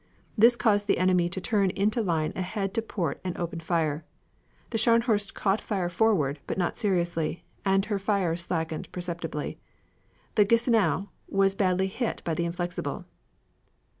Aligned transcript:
This 0.35 0.55
caused 0.55 0.87
the 0.87 0.97
enemy 0.97 1.29
to 1.29 1.39
turn 1.39 1.69
into 1.69 2.01
line 2.01 2.33
ahead 2.35 2.73
to 2.73 2.81
port 2.81 3.21
and 3.23 3.37
open 3.37 3.59
fire. 3.59 4.03
The 4.71 4.79
Scharnhorst 4.79 5.35
caught 5.35 5.61
fire 5.61 5.89
forward, 5.89 6.39
but 6.47 6.57
not 6.57 6.75
seriously, 6.79 7.43
and 7.63 7.85
her 7.85 7.99
fire 7.99 8.35
slackened 8.35 8.91
perceptibly. 8.91 9.59
The 10.33 10.45
Gneisenau 10.45 11.09
was 11.29 11.53
badly 11.53 11.85
hit 11.85 12.23
by 12.25 12.33
the 12.33 12.45
Inflexible. 12.45 13.05